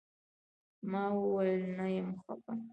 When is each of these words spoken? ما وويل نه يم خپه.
ما 0.89 1.03
وويل 1.17 1.63
نه 1.77 1.85
يم 1.95 2.07
خپه. 2.27 2.53